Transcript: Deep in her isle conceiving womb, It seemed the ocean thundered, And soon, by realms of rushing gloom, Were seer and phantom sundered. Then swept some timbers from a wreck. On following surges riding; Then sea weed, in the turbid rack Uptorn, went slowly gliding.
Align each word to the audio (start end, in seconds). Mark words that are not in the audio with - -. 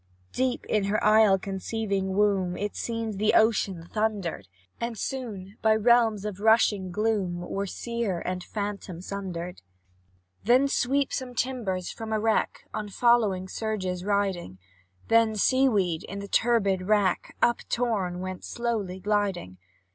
Deep 0.33 0.65
in 0.65 0.85
her 0.85 1.03
isle 1.03 1.37
conceiving 1.37 2.13
womb, 2.17 2.57
It 2.57 2.75
seemed 2.75 3.19
the 3.19 3.35
ocean 3.35 3.87
thundered, 3.93 4.47
And 4.79 4.97
soon, 4.97 5.59
by 5.61 5.75
realms 5.75 6.25
of 6.25 6.39
rushing 6.39 6.91
gloom, 6.91 7.41
Were 7.41 7.67
seer 7.67 8.17
and 8.17 8.43
phantom 8.43 9.01
sundered. 9.01 9.61
Then 10.43 10.67
swept 10.67 11.13
some 11.13 11.35
timbers 11.35 11.91
from 11.91 12.11
a 12.11 12.19
wreck. 12.19 12.65
On 12.73 12.89
following 12.89 13.47
surges 13.47 14.03
riding; 14.03 14.57
Then 15.07 15.35
sea 15.35 15.69
weed, 15.69 16.03
in 16.05 16.17
the 16.17 16.27
turbid 16.27 16.87
rack 16.87 17.37
Uptorn, 17.43 18.21
went 18.21 18.43
slowly 18.43 18.99
gliding. 18.99 19.59